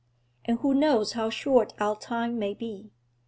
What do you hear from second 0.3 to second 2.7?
And who knows how short our time may